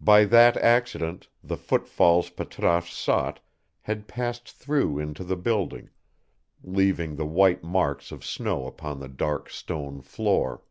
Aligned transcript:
By 0.00 0.24
that 0.24 0.56
accident 0.56 1.28
the 1.40 1.56
foot 1.56 1.86
falls 1.86 2.28
Patrasche 2.28 2.92
sought 2.92 3.38
had 3.82 4.08
passed 4.08 4.50
through 4.50 4.98
into 4.98 5.22
the 5.22 5.36
building, 5.36 5.90
leaving 6.64 7.14
the 7.14 7.24
white 7.24 7.62
marks 7.62 8.10
of 8.10 8.24
snow 8.24 8.66
upon 8.66 8.98
the 8.98 9.06
dark 9.06 9.48
stone 9.48 10.00
floor. 10.00 10.64